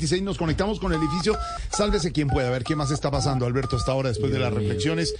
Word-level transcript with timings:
26 0.00 0.22
nos 0.22 0.38
conectamos 0.38 0.80
con 0.80 0.94
el 0.94 0.98
edificio. 0.98 1.36
Sálvese 1.70 2.10
quien 2.10 2.28
pueda. 2.28 2.48
A 2.48 2.50
ver 2.50 2.64
qué 2.64 2.74
más 2.74 2.90
está 2.90 3.10
pasando, 3.10 3.44
Alberto, 3.44 3.76
hasta 3.76 3.92
ahora, 3.92 4.08
después 4.08 4.32
de 4.32 4.38
las 4.38 4.50
reflexiones 4.50 5.14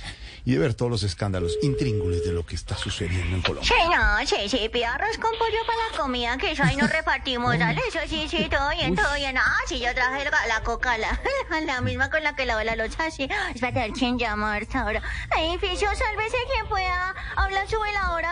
y 0.47 0.53
de 0.53 0.59
ver 0.59 0.73
todos 0.73 0.91
los 0.91 1.03
escándalos 1.03 1.59
intríngules 1.61 2.25
de 2.25 2.33
lo 2.33 2.47
que 2.47 2.55
está 2.55 2.79
sucediendo 2.79 3.37
en 3.37 3.43
Colombia. 3.43 3.69
Sí, 3.69 3.75
no, 3.95 4.27
sí, 4.27 4.49
sí, 4.49 4.71
pide 4.71 4.87
arroz 4.87 5.19
con 5.19 5.33
pollo 5.33 5.59
para 5.67 5.91
la 5.91 5.99
comida, 5.99 6.39
que 6.39 6.53
eso 6.53 6.63
ahí 6.63 6.77
nos 6.77 6.91
repartimos, 6.91 7.59
dale, 7.59 7.79
eso 7.87 7.99
sí, 8.09 8.27
sí, 8.27 8.49
todo 8.51 8.71
bien, 8.71 8.97
todo 8.97 9.15
bien. 9.17 9.37
Ah, 9.37 9.59
sí, 9.67 9.81
yo 9.81 9.93
traje 9.95 10.25
la, 10.25 10.47
la 10.47 10.63
coca, 10.63 10.97
la, 10.97 11.21
la 11.67 11.83
misma 11.83 12.09
con 12.09 12.23
la 12.23 12.35
que 12.35 12.47
lavo 12.47 12.63
la 12.63 12.75
locha, 12.75 13.11
sí. 13.11 13.29
Espérate, 13.55 13.81
a 13.81 13.83
ver 13.83 13.93
quién 13.93 14.19
llama 14.19 14.57
hasta 14.57 14.81
ahora. 14.81 15.03
Edificio, 15.39 15.89
sálvese 15.89 16.37
quien 16.55 16.67
pueda. 16.71 17.15
Habla 17.37 17.67
su 17.69 17.79
veladora, 17.79 18.30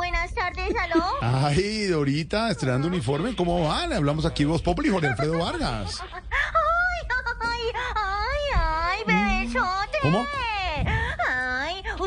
Buenas 0.00 0.32
tardes, 0.32 0.74
aló. 0.78 1.04
Ay, 1.20 1.84
Dorita, 1.84 2.50
estrenando 2.50 2.88
uniforme, 2.88 3.36
¿cómo 3.36 3.68
va? 3.68 3.86
Le 3.86 3.96
hablamos 3.96 4.24
aquí 4.24 4.46
Voz 4.46 4.62
Populi, 4.62 4.88
Jorge 4.88 5.08
Alfredo 5.08 5.36
Vargas. 5.38 6.02
Ay, 7.42 7.72
ay, 7.94 8.50
ay, 8.56 8.56
ay, 8.56 8.98
bebesote. 9.06 9.98
¿Cómo? 10.00 10.24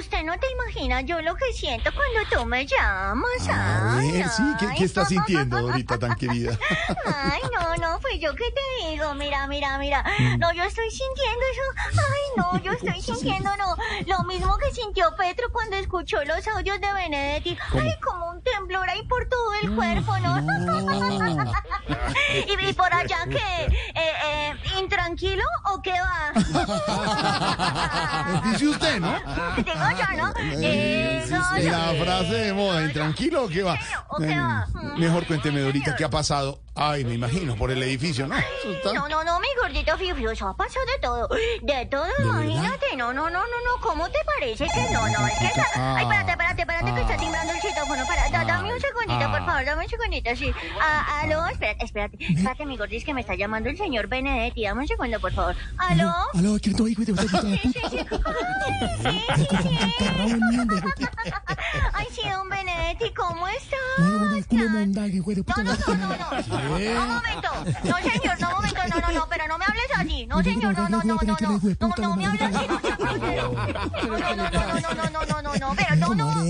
Usted 0.04 0.24
no 0.26 0.38
te 0.38 0.52
imagina 0.52 1.00
yo 1.00 1.22
lo 1.22 1.34
que 1.36 1.54
siento 1.54 1.90
cuando 1.96 2.30
tú 2.30 2.46
me 2.46 2.66
llamas. 2.66 3.48
A 3.50 4.00
Ay, 4.00 4.12
ver, 4.12 4.28
sí, 4.28 4.44
¿qué, 4.60 4.68
qué 4.78 4.84
está 4.84 5.06
sintiendo, 5.06 5.62
Dorita, 5.62 5.98
tan 5.98 6.16
querida? 6.16 6.60
Ay, 7.06 7.40
no, 7.54 7.78
no, 7.78 8.00
pues 8.02 8.20
yo 8.20 8.36
qué 8.36 8.44
te 8.52 8.90
digo, 8.90 9.14
mira, 9.16 9.48
mira, 9.48 9.78
mira. 9.78 10.04
Mm. 10.20 10.40
No, 10.40 10.52
yo 10.52 10.64
estoy 10.64 10.92
sintiendo 10.92 11.40
eso. 11.52 12.02
Ay, 12.02 12.22
no, 12.36 12.64
yo 12.64 12.72
estoy 12.86 13.02
sintiendo, 13.02 13.50
no. 13.56 13.78
Lo 14.06 14.24
mismo 14.26 14.58
que 14.58 14.72
sintió 14.72 15.16
Petro 15.16 15.48
cuando 15.54 15.78
escuchó 15.78 16.22
los 16.26 16.46
audios 16.50 16.82
de 16.82 16.94
Benedetti. 16.94 17.58
¿Cómo? 17.72 17.84
Ay, 17.84 17.96
como 18.02 18.30
un 18.30 18.42
temblor 18.44 18.90
ahí 18.90 19.04
por 19.04 19.26
todo 19.30 19.54
el 19.62 19.74
cuerpo, 19.74 20.18
¿no? 20.20 20.42
No. 20.42 20.84
y, 22.34 22.70
y 22.70 22.74
por 22.74 22.94
allá 22.94 23.26
que, 23.30 23.93
eh, 24.94 24.94
eh, 24.94 24.94
intranquilo 24.94 25.44
o 25.72 25.82
qué 25.82 25.92
va? 25.92 26.32
Dice 28.52 28.68
usted, 28.68 29.00
¿no? 29.00 29.14
Digo 29.58 29.74
yo, 29.74 30.18
¿no? 30.18 30.34
Digo 30.34 30.62
yo. 31.58 31.72
La 31.72 31.94
frase 32.04 32.34
de 32.34 32.54
moda, 32.54 32.84
intranquilo 32.84 33.44
o 33.44 33.48
qué 33.48 33.64
va? 33.64 33.80
¿O 34.10 34.18
qué 34.18 34.38
va? 34.38 34.68
Eh, 34.76 34.98
Mejor 34.98 35.26
cuénteme, 35.26 35.62
Dorita, 35.62 35.96
¿qué 35.96 36.04
ha 36.04 36.10
pasado? 36.10 36.60
Ay, 36.76 37.06
me 37.06 37.14
imagino, 37.14 37.56
por 37.56 37.72
el 37.72 37.82
edificio, 37.84 38.28
¿no? 38.28 38.36
Eso 38.38 38.94
No, 38.94 39.08
no, 39.08 39.24
no, 39.24 39.40
mi 39.40 39.48
gordito 39.62 39.98
fiu 39.98 40.30
eso 40.30 40.48
ha 40.48 40.56
pasado 40.56 40.86
de 40.86 41.00
todo. 41.02 41.28
De 41.62 41.86
todo, 41.86 42.08
imagínate. 42.20 42.83
No, 42.98 43.12
no, 43.12 43.30
no, 43.30 43.40
no, 43.40 43.40
no. 43.42 43.82
¿Cómo 43.82 44.08
te 44.10 44.20
parece 44.26 44.66
que 44.66 44.94
no? 44.94 45.08
No, 45.10 45.28
es 45.28 45.38
que 45.40 45.46
está... 45.48 45.66
Ah. 45.76 45.96
Ay, 45.98 46.04
espérate, 46.06 46.32
espérate, 46.32 46.62
espérate, 46.62 46.94
que 46.94 47.02
está 47.02 47.14
Ah. 47.14 47.18
timbrando 47.18 47.54
el 47.54 47.62
citófono. 47.62 48.06
Para, 48.06 48.30
da- 48.30 48.46
dame 48.46 48.74
un 48.74 48.80
segundito, 48.80 49.32
por 49.32 49.42
Ah. 49.42 49.46
favor, 49.46 49.66
dame 49.66 49.84
un 49.84 49.90
segundito, 49.90 50.36
sí. 50.36 50.54
Ah, 50.82 51.22
aló, 51.22 51.46
espérate, 51.48 51.86
espérate. 51.86 52.18
Espérate, 52.20 52.66
mi 52.66 52.78
gordis, 52.78 53.04
que 53.04 53.14
me 53.14 53.22
está 53.22 53.36
llamando 53.36 53.70
el 53.70 53.78
señor 53.78 54.08
Benedetti. 54.08 54.64
Dame 54.64 54.82
un 54.82 54.88
segundo, 54.88 55.20
por 55.20 55.34
favor. 55.34 55.56
Aló. 55.78 56.14
Aló, 56.34 56.58
¿quién 56.62 56.76
estoy, 56.76 56.92
hijo 56.92 57.02
de 57.04 57.14
puta, 57.14 57.42
Sí, 57.42 57.60
sí, 57.64 57.72
sí. 57.74 57.98
Ay, 59.14 59.38
sí, 59.42 59.58
sí, 60.70 60.92
sí. 60.98 61.06
Ay, 61.94 62.08
sí, 62.12 62.22
don 62.30 62.50
Benedetti, 62.50 63.14
¿cómo 63.14 63.48
estás? 63.48 63.80
No, 63.98 64.06
no, 64.06 64.20
no, 64.20 64.28
no, 64.28 64.36
no. 64.36 64.54
No, 66.80 67.08
momento. 67.08 67.50
No, 67.84 67.98
señor, 67.98 68.40
no, 68.40 68.52
momento. 68.52 68.82
No, 68.90 69.00
no, 69.02 69.12
no, 69.12 69.28
pero 69.30 69.48
no 69.48 69.58
me 69.58 69.66
hables 69.66 69.86
así. 69.98 70.28
No, 70.28 70.44
señor, 70.44 70.78
no, 70.78 70.90
no, 70.90 71.02
no, 71.04 71.16
no, 71.16 71.38
no. 71.40 71.60
No, 71.80 71.94
no 71.98 72.16
me 72.16 72.26
hables 72.26 72.42
así. 72.42 72.68
No, 72.84 72.90
no, 74.18 74.36
no, 74.36 74.48
no, 74.50 75.10
no, 75.10 75.22
no, 75.24 75.42
no, 75.42 75.52
no, 75.56 75.76
pero 75.76 75.96
no, 75.96 76.14
no. 76.16 76.44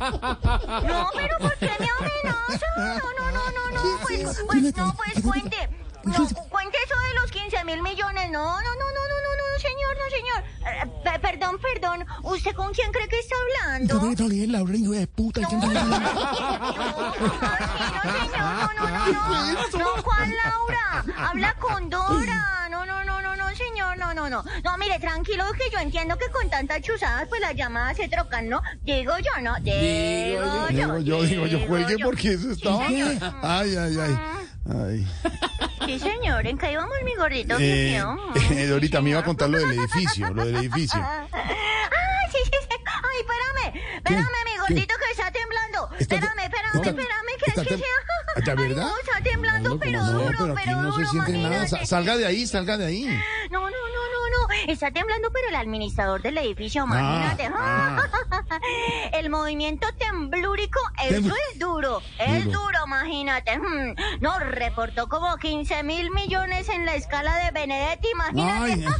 No, 0.00 1.08
pero 1.14 1.38
¿por 1.38 1.54
qué 1.56 1.70
me 1.78 1.88
amenaza? 1.98 2.66
No, 2.76 2.84
no, 3.18 3.30
no, 3.30 3.44
no, 3.50 3.64
no, 3.70 3.80
pues, 4.02 4.20
pues, 4.46 4.76
no, 4.76 4.94
pues, 4.94 5.14
cuente. 5.22 5.60
No, 6.02 6.12
cuente 6.48 6.78
eso 6.86 6.98
de 6.98 7.14
los 7.20 7.30
15 7.30 7.64
mil 7.64 7.82
millones. 7.82 8.30
No, 8.30 8.44
no, 8.46 8.60
no, 8.60 8.62
no, 8.62 9.02
no, 9.10 9.16
no, 9.24 9.30
no, 9.36 9.44
señor, 9.60 9.94
no, 9.98 10.06
señor. 10.16 10.40
Perdón, 11.20 11.58
perdón. 11.60 12.06
¿Usted 12.22 12.54
con 12.54 12.72
quién 12.72 12.90
cree 12.90 13.06
que 13.08 13.18
está 13.18 13.36
hablando? 13.36 13.94
No, 13.96 14.00
no, 14.06 14.16
sí, 14.16 14.46
no, 14.46 14.56
señor, 14.56 15.98
no, 18.40 18.88
no, 18.88 18.88
no, 18.88 19.52
no. 19.52 19.78
No, 19.78 20.02
¿cuál 20.02 20.30
Laura? 20.42 21.04
Habla 21.28 21.54
con 21.54 21.90
Dora 21.90 22.68
no, 24.28 24.42
no, 24.42 24.44
no. 24.64 24.78
Mire, 24.78 24.98
tranquilo, 24.98 25.44
que 25.56 25.70
yo 25.70 25.78
entiendo 25.78 26.16
que 26.18 26.28
con 26.30 26.48
tantas 26.50 26.80
chuzadas, 26.82 27.26
pues 27.28 27.40
las 27.40 27.54
llamadas 27.54 27.96
se 27.96 28.08
trocan, 28.08 28.48
¿no? 28.48 28.60
Digo 28.82 29.12
yo, 29.18 29.40
¿no? 29.42 29.54
Digo 29.60 30.68
Digo 30.68 30.98
yo, 31.00 31.22
digo 31.22 31.46
yo, 31.46 31.66
cuelgue 31.66 31.96
yo. 31.98 32.04
porque 32.06 32.32
eso 32.34 32.50
estaba. 32.52 32.86
Sí. 32.88 33.18
Ay, 33.42 33.76
ay, 33.76 33.96
ay. 34.00 34.18
Ay. 34.68 35.06
Sí, 35.86 35.98
señor, 35.98 36.46
¿en 36.46 36.58
qué 36.58 36.72
íbamos, 36.72 36.94
mi 37.04 37.14
gordito? 37.16 37.56
Eh, 37.58 37.96
eh, 38.50 38.66
Dorita, 38.68 39.00
me 39.00 39.10
iba 39.10 39.20
a 39.20 39.24
contar 39.24 39.48
lo 39.48 39.58
del 39.58 39.72
edificio, 39.72 40.30
lo 40.32 40.44
del 40.44 40.56
edificio. 40.56 41.00
Ah, 41.32 42.32
sí, 42.32 42.38
sí, 42.44 42.50
sí. 42.52 42.76
Ay, 42.86 43.18
espérame, 43.20 43.84
espérame, 43.96 44.44
mi 44.44 44.58
gordito 44.60 44.94
que 45.04 45.10
está 45.10 45.32
temblando. 45.32 45.90
Está 45.98 46.14
Espérame, 46.14 46.44
espérame, 46.44 46.74
no, 46.74 46.82
espérame, 46.82 47.32
que 47.44 47.50
es 47.50 47.68
que 47.68 47.76
sea. 47.78 47.86
¿De 48.44 48.50
Ay, 48.52 48.56
verdad? 48.68 48.82
no, 48.84 48.98
está 48.98 49.20
temblando, 49.22 49.78
pero 49.80 50.00
No, 50.02 50.12
duro, 50.12 50.34
pero 50.38 50.52
aquí 50.52 50.62
pero 50.66 50.82
no 50.82 50.92
se 50.92 51.00
duro, 51.02 51.10
siente 51.10 51.32
nada. 51.32 51.66
Salga 51.86 52.16
de 52.16 52.26
ahí, 52.26 52.46
salga 52.46 52.76
de 52.78 52.86
ahí. 52.86 53.20
No. 53.50 53.59
Está 54.68 54.90
temblando, 54.90 55.30
pero 55.32 55.48
el 55.48 55.54
administrador 55.56 56.22
del 56.22 56.38
edificio, 56.38 56.84
imagínate. 56.84 57.50
ah. 57.54 58.02
El 59.12 59.30
movimiento 59.30 59.86
temblúrico, 59.98 60.78
eso 61.08 61.34
es 61.52 61.58
duro. 61.58 62.02
Es 62.18 62.44
Duro. 62.44 62.60
duro, 62.60 62.78
imagínate. 62.86 63.58
Mm, 63.58 63.94
No, 64.20 64.38
reportó 64.38 65.08
como 65.08 65.36
15 65.36 65.82
mil 65.82 66.10
millones 66.10 66.68
en 66.68 66.84
la 66.86 66.94
escala 66.94 67.36
de 67.44 67.50
Benedetti, 67.52 68.08
imagínate. 68.12 68.86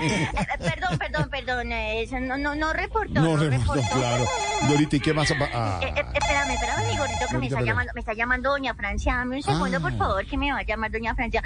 Eh, 0.00 0.28
perdón, 0.58 0.98
perdón, 0.98 1.28
perdón. 1.30 1.72
eh, 1.72 2.02
eso 2.02 2.18
no, 2.20 2.36
no, 2.38 2.54
no 2.54 2.72
reportó. 2.72 3.20
No, 3.20 3.36
reportó. 3.36 3.82
claro. 3.92 4.24
Dorita, 4.68 4.96
¿y 4.96 5.00
qué 5.00 5.12
más? 5.12 5.30
Ah. 5.52 5.80
Eh, 5.82 5.92
eh, 5.96 6.04
espérame, 6.14 6.50
espérame, 6.54 6.86
mi 6.90 6.96
gordito, 6.96 7.26
que 7.28 7.38
me 7.38 7.46
está 7.46 7.56
perdón. 7.58 7.66
llamando, 7.66 7.92
me 7.94 8.00
está 8.00 8.12
llamando 8.14 8.50
doña 8.50 8.74
Francia. 8.74 9.14
Dame 9.16 9.36
un 9.36 9.42
segundo, 9.42 9.76
Ah. 9.78 9.80
por 9.80 9.96
favor, 9.96 10.26
que 10.26 10.36
me 10.36 10.52
va 10.52 10.58
a 10.58 10.62
llamar 10.62 10.90
doña 10.90 11.14
Francia. 11.14 11.42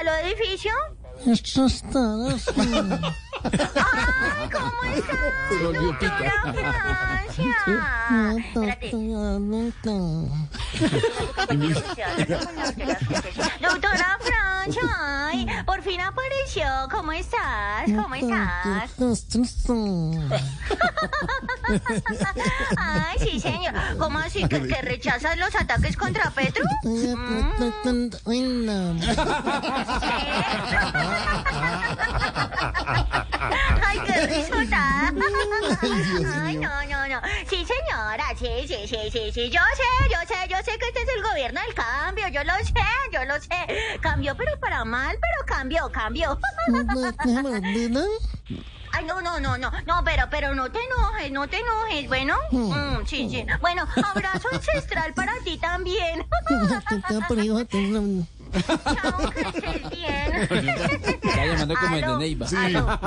¿Aló, 0.00 0.14
edificio? 0.16 0.72
It's 1.24 1.40
just 1.40 1.90
that. 1.92 3.14
¡Ay, 3.44 4.48
cómo 4.50 4.82
estás, 4.94 5.18
doctora 5.72 6.42
Francia! 6.52 7.56
Espérate. 8.38 8.90
Doctora 13.60 14.18
Francia, 14.20 14.82
ay, 15.00 15.46
por 15.66 15.82
fin 15.82 16.00
apareció. 16.00 16.64
¿Cómo 16.90 17.12
estás? 17.12 17.84
¿Cómo 17.96 18.14
estás? 18.14 18.90
Ay, 22.76 23.18
sí, 23.18 23.40
señor. 23.40 23.74
¿Cómo 23.98 24.18
así? 24.18 24.46
¿Que, 24.48 24.66
que 24.66 24.82
rechazas 24.82 25.36
los 25.38 25.54
ataques 25.54 25.96
contra 25.96 26.30
Petro? 26.30 26.64
Ay, 33.86 33.98
qué 34.06 34.26
risota. 34.26 35.12
Ay, 36.42 36.56
no, 36.56 36.84
no, 36.84 37.08
no. 37.08 37.20
Sí, 37.48 37.64
señora, 37.64 38.24
sí, 38.36 38.66
sí, 38.66 38.86
sí, 38.86 39.10
sí, 39.10 39.32
sí. 39.32 39.50
Yo 39.50 39.60
sé, 39.76 40.10
yo 40.10 40.18
sé, 40.26 40.48
yo 40.48 40.56
sé 40.58 40.78
que 40.78 40.86
este 40.88 41.02
es 41.02 41.08
el 41.16 41.22
gobierno 41.22 41.60
del 41.60 41.74
cambio. 41.74 42.28
Yo 42.28 42.44
lo 42.44 42.52
sé, 42.64 42.72
yo 43.12 43.24
lo 43.24 43.40
sé. 43.40 43.98
Cambió, 44.00 44.36
pero 44.36 44.58
para 44.60 44.84
mal, 44.84 45.16
pero 45.20 45.46
cambió, 45.46 45.90
cambió. 45.90 46.38
Ay, 48.94 49.06
no, 49.06 49.22
no, 49.22 49.40
no, 49.40 49.56
no, 49.56 49.70
no, 49.86 50.04
pero, 50.04 50.24
pero 50.30 50.54
no 50.54 50.70
te 50.70 50.78
enojes, 50.84 51.32
no 51.32 51.48
te 51.48 51.56
enojes, 51.58 52.08
¿bueno? 52.08 52.36
Mm, 52.50 53.06
sí, 53.06 53.26
sí. 53.30 53.46
Bueno, 53.62 53.86
abrazo 54.04 54.48
ancestral 54.52 55.14
para 55.14 55.32
ti 55.44 55.56
también. 55.56 56.26
Chao, 58.52 59.30
que 59.30 59.40
estés 59.40 59.90
bien. 59.90 60.48
Está 61.22 61.46
llamando 61.46 61.74
como 61.74 61.96
el 61.96 62.02
de 62.02 62.16
Neiva. 62.18 62.46
Sí, 62.48 62.56
aló, 62.56 62.98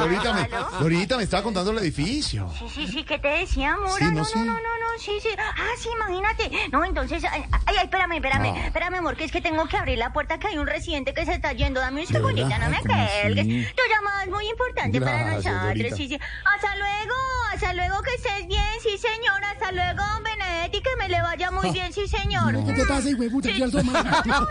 Dorita 0.80 1.18
me, 1.18 1.24
estaba 1.24 1.44
contando 1.44 1.72
el 1.72 1.78
edificio. 1.80 2.52
Sí, 2.58 2.66
sí, 2.74 2.88
sí, 2.88 3.04
¿qué 3.04 3.20
te 3.20 3.28
decía, 3.28 3.74
amor? 3.74 3.98
Sí, 4.00 4.06
Ah, 4.06 4.12
no 4.12 4.22
no, 4.24 4.30
no, 4.36 4.46
no, 4.46 4.52
no, 4.54 4.60
no, 4.60 5.00
sí, 5.00 5.12
sí. 5.22 5.30
Ah, 5.38 5.54
sí, 5.78 5.90
imagínate. 5.96 6.70
No, 6.72 6.84
entonces, 6.86 7.24
ay, 7.32 7.46
ay, 7.66 7.76
espérame, 7.84 8.14
espérame, 8.14 8.54
Ah. 8.56 8.66
espérame, 8.68 8.96
amor, 8.96 9.16
que 9.16 9.24
es 9.26 9.32
que 9.32 9.42
tengo 9.42 9.66
que 9.68 9.78
abrir 9.78 9.98
la 9.98 10.12
puerta 10.14 10.38
que 10.40 10.48
hay 10.48 10.58
un 10.58 10.68
residente 10.68 11.14
que 11.14 11.26
se 11.26 11.34
está 11.34 11.54
yendo. 11.54 11.80
Dame 11.80 12.02
un 12.02 12.08
segundito, 12.08 12.48
no 12.50 12.70
me 12.70 12.78
Ay, 12.78 12.84
¿cómo 12.84 13.08
cuelgues. 13.22 13.76
Tu 13.76 13.82
llamada 13.90 14.24
es 14.24 14.30
muy 14.30 14.48
importante 14.50 15.02
para 15.02 15.26
nosotros, 15.36 15.98
sí, 15.98 16.08
sí. 16.08 16.20
Hasta 16.46 16.76
luego, 16.76 17.16
hasta 17.54 17.74
luego, 17.74 18.02
que 18.02 18.14
estés 18.16 18.48
bien, 18.48 18.66
sí, 18.82 18.98
señor. 18.98 19.44
Hasta 19.44 19.72
luego, 19.72 20.04
Benedetti, 20.24 20.82
que 20.82 20.96
me 20.98 21.10
le 21.10 21.22
vaya 21.22 21.52
muy 21.66 21.74
bien, 21.74 21.94
sí, 21.94 22.08
señor. 22.08 22.66
¿Qué 22.66 22.74
te 22.74 22.86
pasa, 22.86 23.10
hijo 23.10 23.22
de 23.24 23.30
puta? 23.30 23.50
Sí. 23.50 23.60
No, 23.60 23.68
no, 23.68 23.84
no, 23.84 24.48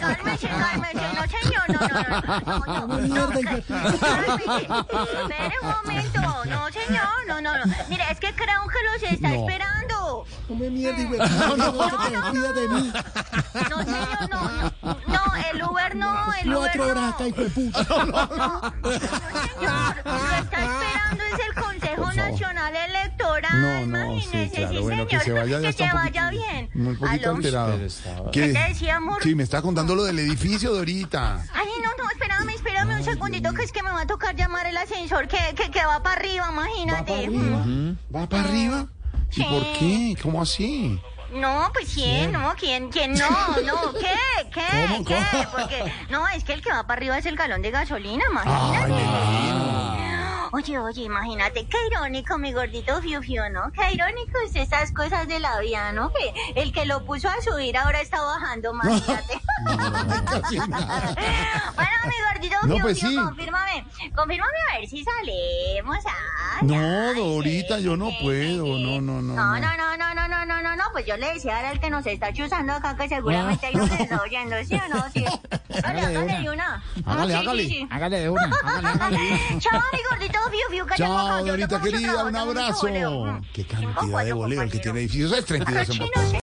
cálmese, 0.00 0.48
cálmese. 0.48 1.06
No, 1.14 1.22
señor, 1.28 1.66
no, 1.68 1.80
no, 1.88 1.88
no. 2.06 2.60
No, 2.66 2.86
no, 2.86 2.98
Mierda, 2.98 3.40
hijo 3.40 3.54
de 3.54 3.64
no, 3.68 3.98
cálmese. 3.98 4.62
Espere 5.22 5.54
un 5.62 5.68
momento. 5.68 6.20
No, 6.20 6.72
señor, 6.72 7.08
no, 7.26 7.40
no, 7.40 7.58
no. 7.58 7.74
Mire, 7.88 8.04
es 8.10 8.20
que 8.20 8.32
creo 8.34 8.62
que 8.68 8.78
los 9.02 9.12
está 9.12 9.28
No. 9.28 9.34
esperando. 9.34 10.24
Come 10.46 10.70
mierda, 10.70 11.00
hijo 11.02 11.12
de 11.12 11.18
puta. 11.18 11.56
No, 11.56 11.56
no, 11.56 11.72
te 12.08 12.16
despidas 12.16 12.54
de 12.54 12.68
mí. 12.68 12.92
No, 13.70 13.84
señor, 13.84 14.30
no, 14.30 14.50
no. 14.50 14.98
No, 15.06 15.22
el 15.52 15.62
Uber 15.62 15.96
no, 15.96 16.34
el 16.34 16.48
Uber 16.54 16.58
Cuatro 16.58 16.84
horas 16.84 17.02
no. 17.02 17.08
acá, 17.08 17.26
hijo 17.28 17.40
de 17.42 17.50
puta. 17.50 17.82
No, 17.88 18.60
señor, 18.90 19.96
lo 20.04 20.16
está 20.36 20.58
esperando 20.64 21.24
es 21.24 21.46
el. 21.46 21.54
No, 23.60 23.86
no, 23.86 24.04
Imagínese, 24.12 24.44
sí, 24.44 24.50
claro, 24.56 24.72
sí, 24.72 24.78
bueno, 24.78 25.06
que 25.06 25.20
señor. 25.20 25.24
se 25.24 25.32
vaya 25.32 25.56
ya 25.56 25.60
que 25.62 25.68
está 25.68 25.84
se 25.84 25.90
un 25.90 25.96
vaya 26.04 26.24
poquito- 26.24 26.44
bien. 26.44 26.70
Muy 26.74 26.96
poquito 26.96 27.30
alterado. 27.30 27.78
¿Qué? 27.78 28.40
¿Qué 28.40 28.52
te 28.52 28.68
decía, 28.68 28.96
amor? 28.96 29.22
Sí, 29.22 29.34
me 29.34 29.42
está 29.42 29.62
contando 29.62 29.94
lo 29.94 30.04
del 30.04 30.18
edificio, 30.18 30.72
Dorita. 30.74 31.44
Ay, 31.54 31.66
no, 31.82 31.90
no, 32.02 32.10
espérame, 32.10 32.50
espérame 32.50 32.96
un 32.98 33.04
segundito, 33.04 33.52
que 33.52 33.62
es 33.64 33.72
que 33.72 33.82
me 33.82 33.90
va 33.90 34.02
a 34.02 34.06
tocar 34.06 34.34
llamar 34.36 34.66
el 34.66 34.76
ascensor 34.76 35.28
que, 35.28 35.38
que, 35.56 35.70
que 35.70 35.84
va 35.86 36.02
para 36.02 36.20
arriba, 36.20 36.48
imagínate. 36.52 37.28
¿Va 38.14 38.28
para 38.28 38.44
arriba? 38.44 38.86
¿Y 39.30 39.34
Sí. 39.34 39.44
por 39.44 39.62
qué? 39.78 40.16
¿Cómo 40.22 40.42
así? 40.42 41.00
No, 41.34 41.70
pues 41.74 41.92
quién, 41.92 42.32
no, 42.32 42.54
quién, 42.58 42.88
quién, 42.88 43.12
no, 43.12 43.28
no, 43.66 43.92
¿qué? 43.92 44.14
¿Qué? 44.50 44.62
¿Cómo, 44.88 45.04
¿Qué? 45.04 45.16
Porque, 45.54 45.92
no, 46.08 46.26
es 46.28 46.42
que 46.42 46.54
el 46.54 46.62
que 46.62 46.70
va 46.72 46.86
para 46.86 46.94
arriba 46.98 47.18
es 47.18 47.26
el 47.26 47.36
galón 47.36 47.60
de 47.60 47.70
gasolina, 47.70 48.24
imagínate. 48.30 49.67
Oye, 50.52 50.78
oye, 50.78 51.02
imagínate, 51.02 51.66
qué 51.66 51.76
irónico, 51.92 52.38
mi 52.38 52.52
gordito 52.52 53.00
Fiu 53.02 53.22
Fiu, 53.22 53.42
¿no? 53.52 53.70
Qué 53.72 53.92
irónico 53.92 54.38
es 54.46 54.56
esas 54.56 54.92
cosas 54.92 55.28
de 55.28 55.40
la 55.40 55.58
vida, 55.60 55.92
¿no? 55.92 56.10
Que 56.10 56.60
el 56.60 56.72
que 56.72 56.86
lo 56.86 57.04
puso 57.04 57.28
a 57.28 57.34
subir 57.42 57.76
ahora 57.76 58.00
está 58.00 58.22
bajando, 58.22 58.72
imagínate. 58.74 59.40
bueno, 61.74 61.90
mi 62.06 62.14
gordito 62.32 62.56
No, 62.66 62.74
Fiu 62.76 62.82
pues 62.82 63.00
Fiu, 63.00 63.10
sí. 63.10 63.16
confírmame, 63.16 63.84
confírmame 64.14 64.52
a 64.74 64.78
ver 64.80 64.88
si 64.88 65.04
salimos. 65.04 65.98
Ay, 66.06 66.66
No, 66.66 67.14
Dorita, 67.14 67.76
sí, 67.76 67.82
yo 67.84 67.96
no 67.96 68.08
sí, 68.10 68.18
puedo, 68.22 68.64
no, 68.78 69.00
no, 69.00 69.20
no, 69.20 69.34
No, 69.34 69.58
no. 69.58 69.60
no, 69.60 69.76
no, 69.76 69.96
no, 69.96 70.14
no, 70.14 70.28
no, 70.28 70.44
no, 70.46 70.62
no, 70.62 70.76
no, 70.76 70.84
pues 70.92 71.04
yo 71.06 71.16
le 71.16 71.34
decía 71.34 71.56
ahora 71.56 71.70
al 71.70 71.80
que 71.80 71.90
nos 71.90 72.06
está 72.06 72.32
chuzando 72.32 72.72
acá 72.72 72.96
que 72.96 73.08
seguramente 73.08 73.66
hay 73.66 73.74
uno 73.76 73.88
que 73.96 74.02
está 74.02 74.22
oyendo, 74.22 74.56
¿sí 74.64 74.74
o 74.76 74.88
no? 74.88 75.10
Sí. 75.12 75.24
Hágale, 75.84 76.16
hágale 76.16 76.42
de 76.42 76.50
una. 76.50 76.82
Hágale, 77.04 77.34
hágale. 77.34 77.88
Hágale 77.90 78.20
de 78.20 78.30
una. 78.30 78.50
Hágale, 78.64 78.88
hágale. 78.88 79.18
Chao, 79.58 79.80
mi 79.92 79.98
gordito. 80.10 80.38
Fiu, 80.50 80.84
fiu, 80.86 80.96
Chao, 80.96 81.44
Dorita 81.44 81.80
querida. 81.80 82.24
Un 82.24 82.36
abrazo. 82.36 82.88
Qué 83.52 83.64
cantidad 83.64 84.24
de 84.24 84.32
boleros 84.32 84.70
que 84.70 84.78
tiene 84.78 85.00
edificios. 85.00 85.32
Es 85.32 85.44
32 85.44 85.90
en 85.90 85.98